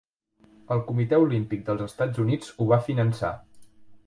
[0.75, 3.33] El Comitè Olímpic dels Estats Units ho va finançar.